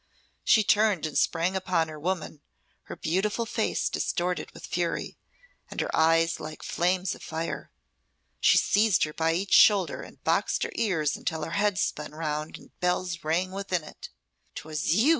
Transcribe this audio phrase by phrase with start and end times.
[0.43, 2.41] She turned and sprang upon her woman,
[2.85, 5.19] her beautiful face distorted with fury,
[5.69, 7.71] and her eyes like flames of fire.
[8.39, 12.57] She seized her by each shoulder and boxed her ears until her head spun round
[12.57, 14.09] and bells rang within it.
[14.55, 15.09] "'Twas you!"